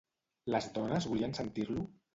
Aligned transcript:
Les 0.55 0.69
dones 0.79 1.09
volien 1.13 1.39
sentir-lo? 1.43 1.91